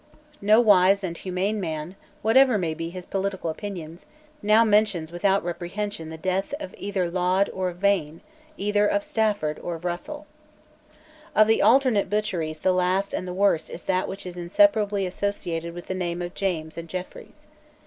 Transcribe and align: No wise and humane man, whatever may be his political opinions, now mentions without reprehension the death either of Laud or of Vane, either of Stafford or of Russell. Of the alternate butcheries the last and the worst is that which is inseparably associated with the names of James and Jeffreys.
No 0.41 0.59
wise 0.59 1.03
and 1.03 1.15
humane 1.15 1.59
man, 1.61 1.95
whatever 2.23 2.57
may 2.57 2.73
be 2.73 2.89
his 2.89 3.05
political 3.05 3.51
opinions, 3.51 4.07
now 4.41 4.63
mentions 4.65 5.11
without 5.11 5.43
reprehension 5.43 6.09
the 6.09 6.17
death 6.17 6.55
either 6.75 7.03
of 7.03 7.13
Laud 7.13 7.51
or 7.53 7.69
of 7.69 7.77
Vane, 7.77 8.21
either 8.57 8.87
of 8.87 9.03
Stafford 9.03 9.59
or 9.59 9.75
of 9.75 9.85
Russell. 9.85 10.25
Of 11.35 11.45
the 11.45 11.61
alternate 11.61 12.09
butcheries 12.09 12.57
the 12.57 12.73
last 12.73 13.13
and 13.13 13.27
the 13.27 13.31
worst 13.31 13.69
is 13.69 13.83
that 13.83 14.07
which 14.07 14.25
is 14.25 14.37
inseparably 14.37 15.05
associated 15.05 15.75
with 15.75 15.85
the 15.85 15.93
names 15.93 16.23
of 16.23 16.33
James 16.33 16.79
and 16.79 16.89
Jeffreys. 16.89 17.45